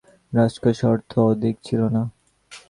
[0.33, 2.01] রাজকোষে অর্থ অধিক ছিল না।